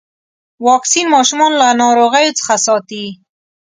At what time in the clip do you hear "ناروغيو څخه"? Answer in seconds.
1.81-2.55